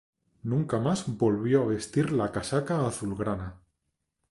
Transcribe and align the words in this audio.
Nunca 0.41 0.79
más 0.79 1.05
volvió 1.15 1.61
a 1.61 1.65
vestir 1.67 2.11
la 2.11 2.31
casaca 2.31 2.87
azulgrana. 2.87 3.61